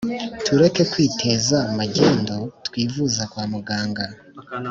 [0.45, 4.05] tureke kwiteza magendu twivuze kwa mu ganga